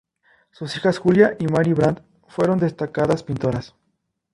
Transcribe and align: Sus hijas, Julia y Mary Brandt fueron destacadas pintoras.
Sus 0.49 0.75
hijas, 0.77 0.97
Julia 0.97 1.35
y 1.37 1.45
Mary 1.45 1.73
Brandt 1.73 1.99
fueron 2.27 2.57
destacadas 2.57 3.21
pintoras. 3.21 3.75